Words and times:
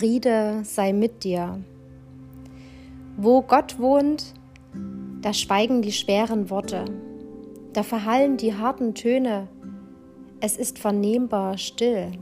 Friede 0.00 0.62
sei 0.64 0.94
mit 0.94 1.24
dir. 1.24 1.62
Wo 3.18 3.42
Gott 3.42 3.78
wohnt, 3.78 4.32
da 5.20 5.34
schweigen 5.34 5.82
die 5.82 5.92
schweren 5.92 6.48
Worte, 6.48 6.86
da 7.74 7.82
verhallen 7.82 8.38
die 8.38 8.54
harten 8.54 8.94
Töne, 8.94 9.46
es 10.40 10.56
ist 10.56 10.78
vernehmbar 10.78 11.58
still. 11.58 12.12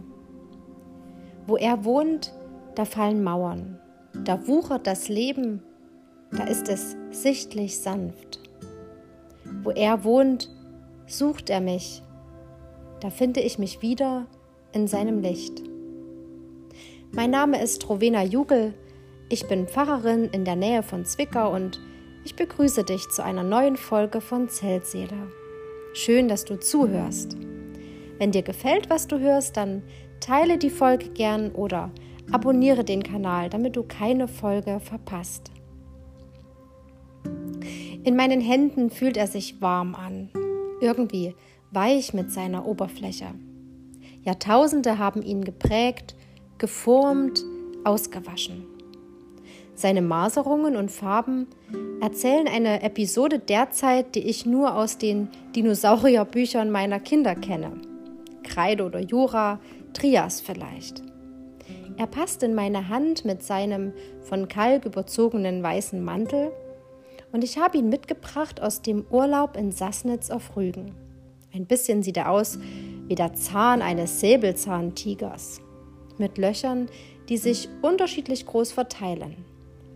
Wo 1.46 1.56
er 1.56 1.84
wohnt, 1.84 2.34
da 2.74 2.84
fallen 2.84 3.22
Mauern, 3.22 3.78
da 4.24 4.48
wuchert 4.48 4.88
das 4.88 5.08
Leben, 5.08 5.62
da 6.32 6.46
ist 6.46 6.68
es 6.68 6.96
sichtlich 7.12 7.78
sanft. 7.78 8.40
Wo 9.62 9.70
er 9.70 10.02
wohnt, 10.02 10.50
sucht 11.06 11.48
er 11.48 11.60
mich, 11.60 12.02
da 12.98 13.10
finde 13.10 13.38
ich 13.38 13.56
mich 13.60 13.82
wieder 13.82 14.26
in 14.72 14.88
seinem 14.88 15.20
Licht. 15.20 15.67
Mein 17.12 17.30
Name 17.30 17.60
ist 17.62 17.88
Rowena 17.88 18.22
Jugel, 18.22 18.74
ich 19.30 19.48
bin 19.48 19.66
Pfarrerin 19.66 20.24
in 20.26 20.44
der 20.44 20.56
Nähe 20.56 20.82
von 20.82 21.06
Zwickau 21.06 21.54
und 21.54 21.80
ich 22.24 22.36
begrüße 22.36 22.84
dich 22.84 23.08
zu 23.08 23.24
einer 23.24 23.42
neuen 23.42 23.76
Folge 23.76 24.20
von 24.20 24.48
Zeltseele. 24.50 25.32
Schön, 25.94 26.28
dass 26.28 26.44
du 26.44 26.60
zuhörst. 26.60 27.36
Wenn 28.18 28.30
dir 28.30 28.42
gefällt, 28.42 28.90
was 28.90 29.06
du 29.06 29.18
hörst, 29.18 29.56
dann 29.56 29.82
teile 30.20 30.58
die 30.58 30.70
Folge 30.70 31.08
gern 31.08 31.50
oder 31.52 31.90
abonniere 32.30 32.84
den 32.84 33.02
Kanal, 33.02 33.48
damit 33.48 33.76
du 33.76 33.84
keine 33.84 34.28
Folge 34.28 34.78
verpasst. 34.78 35.50
In 38.04 38.16
meinen 38.16 38.42
Händen 38.42 38.90
fühlt 38.90 39.16
er 39.16 39.26
sich 39.26 39.62
warm 39.62 39.94
an, 39.94 40.28
irgendwie 40.82 41.34
weich 41.70 42.12
mit 42.12 42.30
seiner 42.30 42.66
Oberfläche. 42.66 43.34
Jahrtausende 44.22 44.98
haben 44.98 45.22
ihn 45.22 45.42
geprägt, 45.42 46.14
geformt, 46.58 47.44
ausgewaschen. 47.84 48.66
Seine 49.74 50.02
Maserungen 50.02 50.74
und 50.74 50.90
Farben 50.90 51.46
erzählen 52.00 52.48
eine 52.48 52.82
Episode 52.82 53.38
der 53.38 53.70
Zeit, 53.70 54.16
die 54.16 54.26
ich 54.28 54.44
nur 54.44 54.74
aus 54.74 54.98
den 54.98 55.28
Dinosaurierbüchern 55.54 56.68
meiner 56.68 56.98
Kinder 56.98 57.36
kenne. 57.36 57.72
Kreide 58.42 58.84
oder 58.84 58.98
Jura, 58.98 59.60
Trias 59.92 60.40
vielleicht. 60.40 61.02
Er 61.96 62.06
passt 62.08 62.42
in 62.42 62.54
meine 62.54 62.88
Hand 62.88 63.24
mit 63.24 63.42
seinem 63.42 63.92
von 64.22 64.48
Kalk 64.48 64.84
überzogenen 64.84 65.62
weißen 65.62 66.02
Mantel 66.02 66.50
und 67.30 67.44
ich 67.44 67.58
habe 67.58 67.78
ihn 67.78 67.88
mitgebracht 67.88 68.60
aus 68.60 68.82
dem 68.82 69.04
Urlaub 69.10 69.56
in 69.56 69.70
Sassnitz 69.70 70.30
auf 70.30 70.56
Rügen. 70.56 70.94
Ein 71.54 71.66
bisschen 71.66 72.02
sieht 72.02 72.16
er 72.16 72.30
aus 72.30 72.58
wie 73.06 73.14
der 73.14 73.34
Zahn 73.34 73.80
eines 73.80 74.20
Säbelzahntigers 74.20 75.60
mit 76.18 76.38
Löchern, 76.38 76.88
die 77.28 77.36
sich 77.36 77.68
unterschiedlich 77.82 78.46
groß 78.46 78.72
verteilen. 78.72 79.44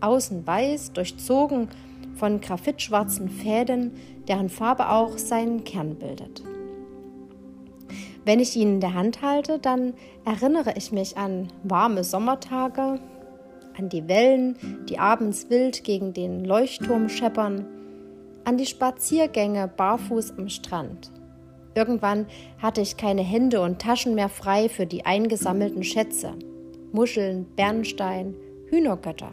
Außen 0.01 0.45
weiß, 0.45 0.93
durchzogen 0.93 1.69
von 2.15 2.41
graphitschwarzen 2.41 3.29
Fäden, 3.29 3.91
deren 4.27 4.49
Farbe 4.49 4.89
auch 4.89 5.17
seinen 5.17 5.63
Kern 5.63 5.95
bildet. 5.95 6.43
Wenn 8.25 8.39
ich 8.39 8.55
ihn 8.55 8.75
in 8.75 8.79
der 8.79 8.93
Hand 8.93 9.21
halte, 9.21 9.59
dann 9.59 9.93
erinnere 10.23 10.73
ich 10.77 10.91
mich 10.91 11.17
an 11.17 11.51
warme 11.63 12.03
Sommertage, 12.03 12.99
an 13.77 13.89
die 13.89 14.07
Wellen, 14.07 14.85
die 14.87 14.99
abends 14.99 15.49
wild 15.49 15.83
gegen 15.83 16.13
den 16.13 16.45
Leuchtturm 16.45 17.09
scheppern, 17.09 17.65
an 18.45 18.57
die 18.57 18.65
Spaziergänge 18.65 19.67
barfuß 19.67 20.37
am 20.37 20.49
Strand. 20.49 21.12
Irgendwann 21.75 22.27
hatte 22.61 22.81
ich 22.81 22.97
keine 22.97 23.23
Hände 23.23 23.61
und 23.61 23.81
Taschen 23.81 24.15
mehr 24.15 24.29
frei 24.29 24.69
für 24.69 24.85
die 24.85 25.05
eingesammelten 25.05 25.83
Schätze. 25.83 26.33
Muscheln, 26.91 27.47
Bernstein, 27.55 28.35
Hühnergötter. 28.69 29.31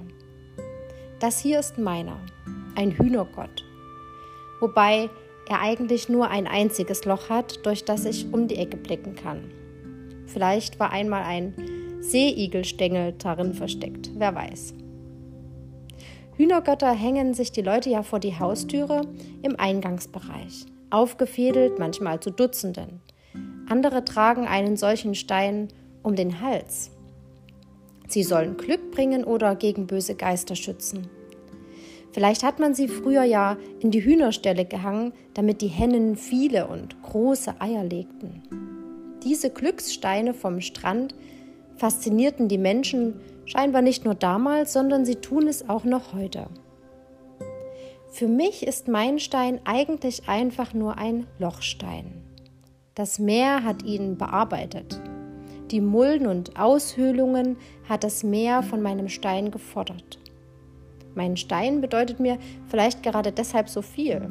Das 1.19 1.41
hier 1.41 1.61
ist 1.61 1.77
meiner, 1.77 2.17
ein 2.77 2.93
Hühnergott. 2.93 3.65
Wobei 4.61 5.11
er 5.49 5.61
eigentlich 5.61 6.09
nur 6.09 6.31
ein 6.31 6.47
einziges 6.47 7.05
Loch 7.05 7.29
hat, 7.29 7.67
durch 7.67 7.85
das 7.85 8.07
ich 8.07 8.33
um 8.33 8.49
die 8.49 8.57
Ecke 8.57 8.79
blicken 8.79 9.17
kann. 9.17 9.51
Vielleicht 10.27 10.81
war 10.81 10.93
einmal 10.93 11.25
ein 11.25 11.55
Seeigelstängel 12.01 13.15
darin 13.19 13.53
versteckt, 13.53 14.11
wer 14.15 14.35
weiß. 14.35 14.75
Hühnergötter 16.37 16.93
hängen 16.93 17.35
sich 17.35 17.53
die 17.53 17.61
Leute 17.61 17.91
ja 17.91 18.03
vor 18.03 18.21
die 18.21 18.39
Haustüre 18.39 19.03
im 19.43 19.57
Eingangsbereich 19.59 20.65
aufgefädelt, 20.91 21.79
manchmal 21.79 22.21
zu 22.21 22.31
Dutzenden. 22.31 23.01
Andere 23.69 24.05
tragen 24.05 24.47
einen 24.47 24.77
solchen 24.77 25.15
Stein 25.15 25.69
um 26.03 26.17
den 26.17 26.41
Hals. 26.41 26.91
Sie 28.09 28.25
sollen 28.25 28.57
Glück 28.57 28.91
bringen 28.91 29.25
oder 29.25 29.55
gegen 29.55 29.87
böse 29.87 30.17
Geister 30.17 30.57
schützen. 30.57 31.09
Vielleicht 32.13 32.43
hat 32.43 32.59
man 32.59 32.75
sie 32.75 32.89
früher 32.89 33.23
ja 33.23 33.57
in 33.79 33.93
die 33.93 34.05
Hühnerställe 34.05 34.65
gehangen, 34.65 35.13
damit 35.35 35.63
die 35.63 35.69
Hennen 35.69 36.17
viele 36.17 36.67
und 36.67 37.01
große 37.03 37.61
Eier 37.61 37.85
legten. 37.85 38.43
Diese 39.23 39.51
Glückssteine 39.51 40.35
vom 40.35 40.61
Strand 40.61 41.15
faszinierten 41.77 42.49
die 42.49 42.59
Menschen 42.59 43.21
scheinbar 43.45 43.83
nicht 43.83 44.05
nur 44.05 44.15
damals, 44.15 44.73
sondern 44.73 45.05
sie 45.05 45.17
tun 45.17 45.47
es 45.47 45.69
auch 45.69 45.85
noch 45.85 46.13
heute. 46.13 46.47
Für 48.13 48.27
mich 48.27 48.67
ist 48.67 48.89
mein 48.89 49.21
Stein 49.21 49.61
eigentlich 49.65 50.29
einfach 50.29 50.75
nur 50.75 50.99
ein 50.99 51.29
Lochstein. 51.39 52.23
Das 52.97 53.21
Meer 53.21 53.63
hat 53.63 53.85
ihn 53.85 54.19
bearbeitet. 54.19 55.01
Die 55.71 55.81
Mulden 55.81 56.27
und 56.27 56.59
Aushöhlungen 56.59 57.57
hat 57.89 58.03
das 58.03 58.25
Meer 58.25 58.65
von 58.65 58.83
meinem 58.83 59.09
Stein 59.09 59.53
gefordert. 59.53 60.19
Mein 61.15 61.37
Stein 61.37 61.81
bedeutet 61.81 62.19
mir 62.19 62.39
vielleicht 62.67 63.05
gerade 63.05 63.31
deshalb 63.31 63.69
so 63.69 63.81
viel. 63.81 64.27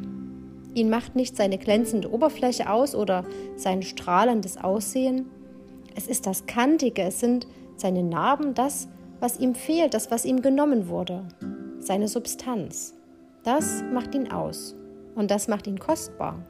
Ihn 0.75 0.89
macht 0.89 1.15
nicht 1.15 1.37
seine 1.37 1.57
glänzende 1.57 2.11
Oberfläche 2.11 2.69
aus 2.69 2.93
oder 2.93 3.23
sein 3.55 3.81
strahlendes 3.81 4.57
Aussehen. 4.57 5.27
Es 5.95 6.07
ist 6.07 6.27
das 6.27 6.45
Kantige, 6.45 7.03
es 7.03 7.21
sind 7.21 7.47
seine 7.77 8.03
Narben, 8.03 8.53
das, 8.53 8.89
was 9.21 9.39
ihm 9.39 9.55
fehlt, 9.55 9.93
das, 9.93 10.11
was 10.11 10.25
ihm 10.25 10.41
genommen 10.41 10.89
wurde, 10.89 11.25
seine 11.79 12.09
Substanz. 12.09 12.98
Das 13.43 13.83
macht 13.93 14.13
ihn 14.15 14.31
aus 14.31 14.75
und 15.15 15.31
das 15.31 15.47
macht 15.47 15.67
ihn 15.67 15.79
kostbar. 15.79 16.43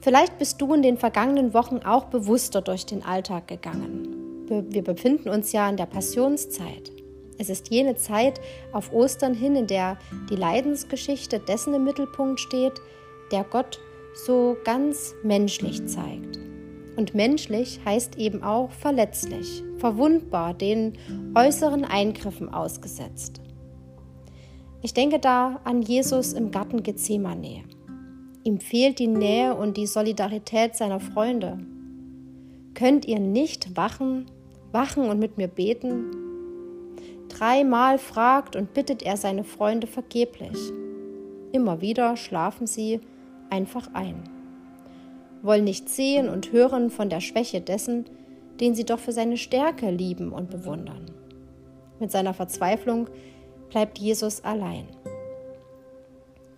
Vielleicht 0.00 0.38
bist 0.38 0.60
du 0.60 0.74
in 0.74 0.82
den 0.82 0.98
vergangenen 0.98 1.54
Wochen 1.54 1.78
auch 1.78 2.06
bewusster 2.06 2.60
durch 2.60 2.84
den 2.86 3.04
Alltag 3.04 3.46
gegangen. 3.48 4.18
Wir 4.48 4.82
befinden 4.82 5.28
uns 5.28 5.52
ja 5.52 5.68
in 5.68 5.76
der 5.76 5.86
Passionszeit. 5.86 6.90
Es 7.38 7.48
ist 7.48 7.70
jene 7.70 7.96
Zeit 7.96 8.40
auf 8.72 8.92
Ostern 8.92 9.34
hin, 9.34 9.56
in 9.56 9.66
der 9.66 9.96
die 10.28 10.36
Leidensgeschichte 10.36 11.38
dessen 11.38 11.72
im 11.74 11.84
Mittelpunkt 11.84 12.40
steht, 12.40 12.74
der 13.30 13.44
Gott 13.44 13.80
so 14.14 14.56
ganz 14.64 15.14
menschlich 15.22 15.86
zeigt. 15.86 16.38
Und 16.96 17.14
menschlich 17.14 17.80
heißt 17.84 18.18
eben 18.18 18.42
auch 18.42 18.70
verletzlich, 18.72 19.64
verwundbar, 19.78 20.52
den 20.52 20.98
äußeren 21.34 21.84
Eingriffen 21.84 22.52
ausgesetzt. 22.52 23.40
Ich 24.84 24.94
denke 24.94 25.20
da 25.20 25.60
an 25.62 25.80
Jesus 25.80 26.32
im 26.32 26.50
Garten 26.50 26.82
Gethsemane. 26.82 27.62
Ihm 28.42 28.58
fehlt 28.58 28.98
die 28.98 29.06
Nähe 29.06 29.54
und 29.54 29.76
die 29.76 29.86
Solidarität 29.86 30.74
seiner 30.74 30.98
Freunde. 30.98 31.60
Könnt 32.74 33.04
ihr 33.04 33.20
nicht 33.20 33.76
wachen, 33.76 34.26
wachen 34.72 35.08
und 35.08 35.20
mit 35.20 35.38
mir 35.38 35.46
beten? 35.46 36.10
Dreimal 37.28 37.96
fragt 37.98 38.56
und 38.56 38.74
bittet 38.74 39.04
er 39.04 39.16
seine 39.16 39.44
Freunde 39.44 39.86
vergeblich. 39.86 40.58
Immer 41.52 41.80
wieder 41.80 42.16
schlafen 42.16 42.66
sie 42.66 43.00
einfach 43.50 43.94
ein, 43.94 44.24
wollen 45.42 45.64
nicht 45.64 45.88
sehen 45.90 46.28
und 46.28 46.50
hören 46.50 46.90
von 46.90 47.08
der 47.08 47.20
Schwäche 47.20 47.60
dessen, 47.60 48.06
den 48.58 48.74
sie 48.74 48.84
doch 48.84 48.98
für 48.98 49.12
seine 49.12 49.36
Stärke 49.36 49.92
lieben 49.92 50.32
und 50.32 50.50
bewundern. 50.50 51.06
Mit 52.00 52.10
seiner 52.10 52.34
Verzweiflung 52.34 53.06
bleibt 53.72 53.98
Jesus 53.98 54.44
allein. 54.44 54.86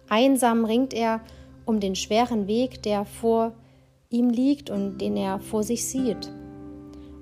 Einsam 0.08 0.64
ringt 0.64 0.92
er 0.92 1.20
um 1.64 1.80
den 1.80 1.94
schweren 1.94 2.46
Weg, 2.46 2.82
der 2.82 3.06
vor 3.06 3.52
ihm 4.10 4.28
liegt 4.28 4.68
und 4.68 4.98
den 4.98 5.16
er 5.16 5.38
vor 5.38 5.62
sich 5.62 5.86
sieht 5.86 6.30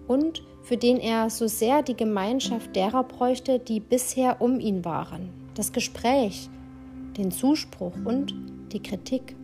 und 0.08 0.42
für 0.62 0.76
den 0.76 0.98
er 0.98 1.30
so 1.30 1.46
sehr 1.46 1.82
die 1.82 1.96
Gemeinschaft 1.96 2.76
derer 2.76 3.04
bräuchte, 3.04 3.58
die 3.58 3.80
bisher 3.80 4.40
um 4.40 4.60
ihn 4.60 4.84
waren, 4.84 5.30
das 5.54 5.72
Gespräch, 5.72 6.48
den 7.16 7.30
Zuspruch 7.30 7.94
und 8.04 8.34
die 8.72 8.82
Kritik. 8.82 9.36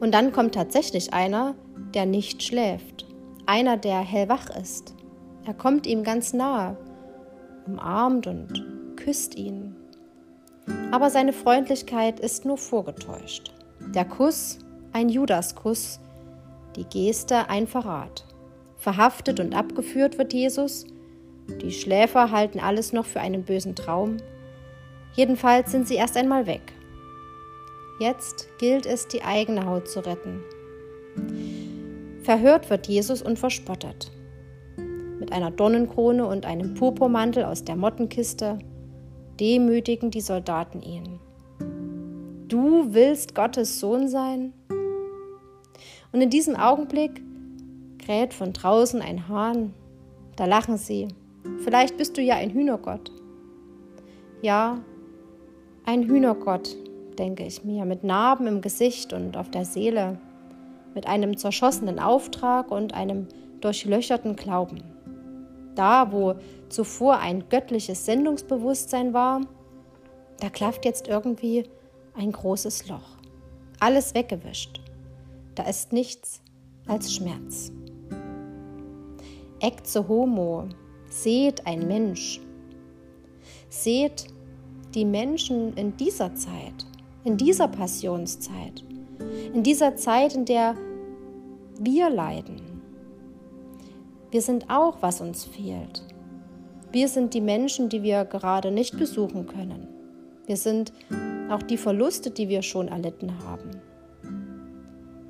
Und 0.00 0.12
dann 0.12 0.32
kommt 0.32 0.54
tatsächlich 0.54 1.12
einer, 1.12 1.54
der 1.94 2.06
nicht 2.06 2.42
schläft, 2.42 3.06
einer, 3.46 3.76
der 3.76 4.00
hellwach 4.00 4.50
ist. 4.60 4.94
Er 5.44 5.54
kommt 5.54 5.86
ihm 5.86 6.02
ganz 6.02 6.32
nahe, 6.32 6.76
umarmt 7.66 8.26
und 8.26 8.73
küsst 9.04 9.36
ihn. 9.36 9.76
Aber 10.90 11.10
seine 11.10 11.32
Freundlichkeit 11.32 12.20
ist 12.20 12.44
nur 12.44 12.56
vorgetäuscht. 12.56 13.52
Der 13.94 14.04
Kuss 14.04 14.58
ein 14.92 15.08
Judaskuss, 15.08 16.00
die 16.76 16.84
Geste 16.84 17.48
ein 17.48 17.66
Verrat. 17.66 18.24
Verhaftet 18.78 19.40
und 19.40 19.54
abgeführt 19.54 20.18
wird 20.18 20.32
Jesus. 20.32 20.86
Die 21.60 21.72
Schläfer 21.72 22.30
halten 22.30 22.60
alles 22.60 22.92
noch 22.92 23.04
für 23.04 23.20
einen 23.20 23.44
bösen 23.44 23.74
Traum. 23.74 24.16
Jedenfalls 25.14 25.70
sind 25.70 25.86
sie 25.86 25.96
erst 25.96 26.16
einmal 26.16 26.46
weg. 26.46 26.72
Jetzt 28.00 28.48
gilt 28.58 28.86
es, 28.86 29.06
die 29.08 29.22
eigene 29.22 29.66
Haut 29.66 29.88
zu 29.88 30.00
retten. 30.00 30.40
Verhört 32.22 32.70
wird 32.70 32.86
Jesus 32.86 33.20
und 33.20 33.38
verspottet. 33.38 34.10
Mit 35.18 35.32
einer 35.32 35.50
Dornenkrone 35.50 36.26
und 36.26 36.46
einem 36.46 36.74
Purpurmantel 36.74 37.44
aus 37.44 37.64
der 37.64 37.76
Mottenkiste 37.76 38.58
demütigen 39.40 40.10
die 40.10 40.20
Soldaten 40.20 40.82
ihn. 40.82 41.18
Du 42.48 42.94
willst 42.94 43.34
Gottes 43.34 43.80
Sohn 43.80 44.08
sein? 44.08 44.52
Und 46.12 46.20
in 46.20 46.30
diesem 46.30 46.54
Augenblick 46.54 47.22
kräht 47.98 48.34
von 48.34 48.52
draußen 48.52 49.02
ein 49.02 49.28
Hahn. 49.28 49.74
Da 50.36 50.44
lachen 50.44 50.76
sie. 50.76 51.08
Vielleicht 51.58 51.96
bist 51.96 52.16
du 52.16 52.22
ja 52.22 52.36
ein 52.36 52.50
Hühnergott. 52.50 53.10
Ja, 54.42 54.78
ein 55.84 56.04
Hühnergott, 56.04 56.76
denke 57.18 57.44
ich 57.44 57.64
mir, 57.64 57.84
mit 57.84 58.04
Narben 58.04 58.46
im 58.46 58.60
Gesicht 58.60 59.12
und 59.12 59.36
auf 59.36 59.50
der 59.50 59.64
Seele, 59.64 60.18
mit 60.94 61.06
einem 61.06 61.36
zerschossenen 61.36 61.98
Auftrag 61.98 62.70
und 62.70 62.94
einem 62.94 63.26
durchlöcherten 63.60 64.36
Glauben. 64.36 64.93
Da, 65.74 66.12
wo 66.12 66.34
zuvor 66.68 67.18
ein 67.18 67.48
göttliches 67.48 68.04
Sendungsbewusstsein 68.06 69.12
war, 69.12 69.40
da 70.40 70.48
klafft 70.50 70.84
jetzt 70.84 71.08
irgendwie 71.08 71.64
ein 72.14 72.32
großes 72.32 72.88
Loch. 72.88 73.18
Alles 73.80 74.14
weggewischt. 74.14 74.80
Da 75.54 75.64
ist 75.64 75.92
nichts 75.92 76.40
als 76.86 77.14
Schmerz. 77.14 77.72
Ecce 79.60 80.08
homo, 80.08 80.68
seht 81.08 81.66
ein 81.66 81.86
Mensch. 81.86 82.40
Seht 83.68 84.26
die 84.94 85.04
Menschen 85.04 85.74
in 85.74 85.96
dieser 85.96 86.34
Zeit, 86.34 86.86
in 87.24 87.36
dieser 87.36 87.68
Passionszeit, 87.68 88.84
in 89.52 89.62
dieser 89.62 89.96
Zeit, 89.96 90.34
in 90.34 90.44
der 90.44 90.76
wir 91.78 92.10
leiden. 92.10 92.60
Wir 94.34 94.42
sind 94.42 94.68
auch, 94.68 94.96
was 95.00 95.20
uns 95.20 95.44
fehlt. 95.44 96.02
Wir 96.90 97.06
sind 97.06 97.34
die 97.34 97.40
Menschen, 97.40 97.88
die 97.88 98.02
wir 98.02 98.24
gerade 98.24 98.72
nicht 98.72 98.98
besuchen 98.98 99.46
können. 99.46 99.86
Wir 100.46 100.56
sind 100.56 100.92
auch 101.48 101.62
die 101.62 101.76
Verluste, 101.76 102.32
die 102.32 102.48
wir 102.48 102.62
schon 102.62 102.88
erlitten 102.88 103.32
haben. 103.44 103.80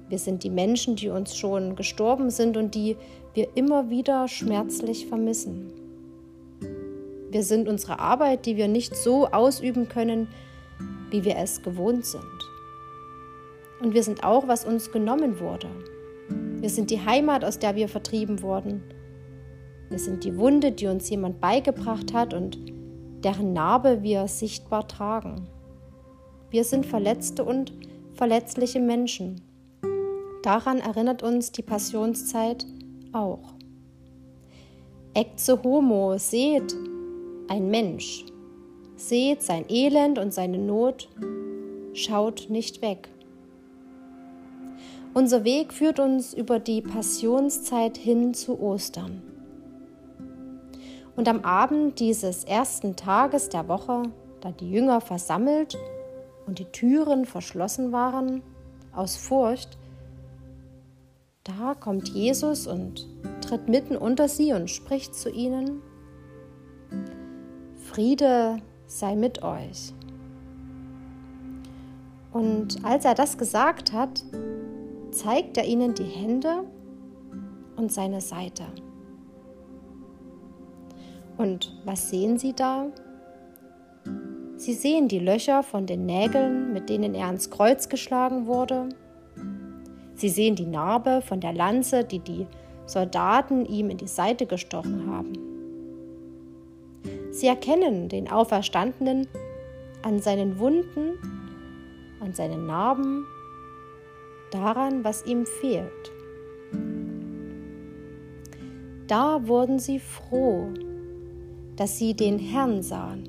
Wir 0.08 0.18
sind 0.18 0.42
die 0.42 0.48
Menschen, 0.48 0.96
die 0.96 1.10
uns 1.10 1.36
schon 1.36 1.76
gestorben 1.76 2.30
sind 2.30 2.56
und 2.56 2.74
die 2.74 2.96
wir 3.34 3.54
immer 3.54 3.90
wieder 3.90 4.26
schmerzlich 4.26 5.06
vermissen. 5.06 5.70
Wir 7.28 7.42
sind 7.42 7.68
unsere 7.68 7.98
Arbeit, 7.98 8.46
die 8.46 8.56
wir 8.56 8.68
nicht 8.68 8.96
so 8.96 9.26
ausüben 9.26 9.86
können, 9.86 10.28
wie 11.10 11.26
wir 11.26 11.36
es 11.36 11.62
gewohnt 11.62 12.06
sind. 12.06 12.24
Und 13.82 13.92
wir 13.92 14.02
sind 14.02 14.24
auch, 14.24 14.48
was 14.48 14.64
uns 14.64 14.92
genommen 14.92 15.40
wurde. 15.40 15.68
Wir 16.64 16.70
sind 16.70 16.88
die 16.88 17.04
Heimat, 17.04 17.44
aus 17.44 17.58
der 17.58 17.76
wir 17.76 17.90
vertrieben 17.90 18.40
wurden. 18.40 18.82
Wir 19.94 20.00
sind 20.00 20.24
die 20.24 20.36
Wunde, 20.36 20.72
die 20.72 20.88
uns 20.88 21.08
jemand 21.08 21.40
beigebracht 21.40 22.12
hat 22.12 22.34
und 22.34 22.58
deren 23.22 23.52
Narbe 23.52 24.02
wir 24.02 24.26
sichtbar 24.26 24.88
tragen. 24.88 25.46
Wir 26.50 26.64
sind 26.64 26.84
verletzte 26.84 27.44
und 27.44 27.72
verletzliche 28.12 28.80
Menschen. 28.80 29.40
Daran 30.42 30.80
erinnert 30.80 31.22
uns 31.22 31.52
die 31.52 31.62
Passionszeit 31.62 32.66
auch. 33.12 33.54
Ecce 35.14 35.62
homo, 35.62 36.18
seht, 36.18 36.74
ein 37.46 37.70
Mensch. 37.70 38.24
Seht 38.96 39.42
sein 39.42 39.64
Elend 39.68 40.18
und 40.18 40.34
seine 40.34 40.58
Not, 40.58 41.08
schaut 41.92 42.46
nicht 42.48 42.82
weg. 42.82 43.10
Unser 45.14 45.44
Weg 45.44 45.72
führt 45.72 46.00
uns 46.00 46.34
über 46.34 46.58
die 46.58 46.82
Passionszeit 46.82 47.96
hin 47.96 48.34
zu 48.34 48.60
Ostern. 48.60 49.22
Und 51.16 51.28
am 51.28 51.44
Abend 51.44 52.00
dieses 52.00 52.44
ersten 52.44 52.96
Tages 52.96 53.48
der 53.48 53.68
Woche, 53.68 54.02
da 54.40 54.50
die 54.50 54.70
Jünger 54.70 55.00
versammelt 55.00 55.78
und 56.46 56.58
die 56.58 56.64
Türen 56.66 57.24
verschlossen 57.24 57.92
waren, 57.92 58.42
aus 58.92 59.16
Furcht, 59.16 59.78
da 61.44 61.74
kommt 61.74 62.08
Jesus 62.08 62.66
und 62.66 63.06
tritt 63.42 63.68
mitten 63.68 63.96
unter 63.96 64.28
sie 64.28 64.52
und 64.52 64.70
spricht 64.70 65.14
zu 65.14 65.30
ihnen, 65.30 65.82
Friede 67.76 68.58
sei 68.86 69.14
mit 69.14 69.42
euch. 69.42 69.92
Und 72.32 72.84
als 72.84 73.04
er 73.04 73.14
das 73.14 73.38
gesagt 73.38 73.92
hat, 73.92 74.24
zeigt 75.12 75.56
er 75.56 75.64
ihnen 75.64 75.94
die 75.94 76.02
Hände 76.02 76.64
und 77.76 77.92
seine 77.92 78.20
Seite. 78.20 78.64
Und 81.36 81.72
was 81.84 82.10
sehen 82.10 82.38
sie 82.38 82.52
da? 82.52 82.86
Sie 84.56 84.72
sehen 84.72 85.08
die 85.08 85.18
Löcher 85.18 85.62
von 85.62 85.86
den 85.86 86.06
Nägeln, 86.06 86.72
mit 86.72 86.88
denen 86.88 87.14
er 87.14 87.26
ans 87.26 87.50
Kreuz 87.50 87.88
geschlagen 87.88 88.46
wurde. 88.46 88.88
Sie 90.14 90.28
sehen 90.28 90.54
die 90.54 90.66
Narbe 90.66 91.22
von 91.22 91.40
der 91.40 91.52
Lanze, 91.52 92.04
die 92.04 92.20
die 92.20 92.46
Soldaten 92.86 93.66
ihm 93.66 93.90
in 93.90 93.96
die 93.96 94.06
Seite 94.06 94.46
gestochen 94.46 95.10
haben. 95.10 95.32
Sie 97.32 97.48
erkennen 97.48 98.08
den 98.08 98.30
Auferstandenen 98.30 99.26
an 100.02 100.20
seinen 100.20 100.58
Wunden, 100.58 101.18
an 102.20 102.32
seinen 102.32 102.66
Narben, 102.66 103.26
daran, 104.52 105.02
was 105.02 105.26
ihm 105.26 105.46
fehlt. 105.46 106.12
Da 109.08 109.46
wurden 109.46 109.78
sie 109.78 109.98
froh, 109.98 110.68
dass 111.76 111.98
sie 111.98 112.14
den 112.14 112.38
Herrn 112.38 112.82
sahen. 112.82 113.28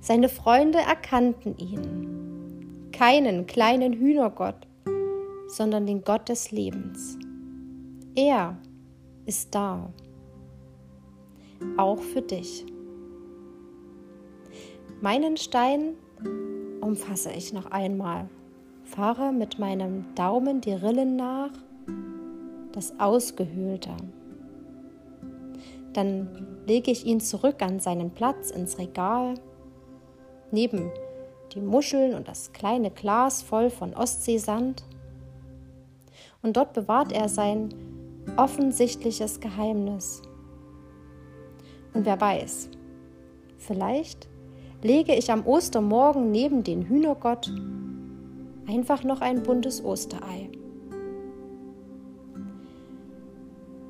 Seine 0.00 0.28
Freunde 0.28 0.78
erkannten 0.78 1.56
ihn, 1.56 2.90
keinen 2.92 3.46
kleinen 3.46 3.94
Hühnergott, 3.94 4.66
sondern 5.48 5.86
den 5.86 6.04
Gott 6.04 6.28
des 6.28 6.50
Lebens. 6.50 7.18
Er 8.14 8.58
ist 9.26 9.54
da 9.54 9.90
auch 11.76 12.00
für 12.00 12.22
dich. 12.22 12.66
Meinen 15.00 15.36
Stein 15.36 15.94
umfasse 16.80 17.32
ich 17.32 17.52
noch 17.52 17.66
einmal, 17.66 18.28
fahre 18.84 19.32
mit 19.32 19.58
meinem 19.58 20.14
Daumen 20.14 20.60
die 20.60 20.72
Rillen 20.72 21.16
nach, 21.16 21.52
das 22.72 22.98
Ausgehöhlte. 23.00 23.92
Dann 25.94 26.62
lege 26.66 26.90
ich 26.90 27.06
ihn 27.06 27.20
zurück 27.20 27.62
an 27.62 27.80
seinen 27.80 28.10
Platz 28.10 28.50
ins 28.50 28.78
Regal, 28.78 29.34
neben 30.50 30.90
die 31.54 31.60
Muscheln 31.60 32.14
und 32.14 32.28
das 32.28 32.52
kleine 32.52 32.90
Glas 32.90 33.42
voll 33.42 33.70
von 33.70 33.94
Ostseesand. 33.94 34.84
Und 36.42 36.56
dort 36.56 36.74
bewahrt 36.74 37.12
er 37.12 37.28
sein 37.28 37.70
offensichtliches 38.36 39.40
Geheimnis 39.40 40.20
und 41.94 42.04
wer 42.06 42.20
weiß, 42.20 42.68
vielleicht 43.56 44.28
lege 44.82 45.14
ich 45.14 45.30
am 45.30 45.46
Ostermorgen 45.46 46.30
neben 46.32 46.64
den 46.64 46.88
Hühnergott 46.88 47.50
einfach 48.68 49.04
noch 49.04 49.20
ein 49.20 49.42
buntes 49.42 49.82
Osterei. 49.82 50.50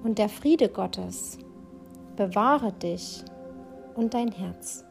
Und 0.04 0.18
der 0.18 0.28
Friede 0.28 0.68
Gottes 0.68 1.38
bewahre 2.16 2.72
dich 2.72 3.24
und 3.94 4.14
dein 4.14 4.30
Herz. 4.32 4.84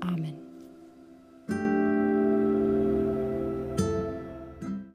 Amen. 0.00 0.35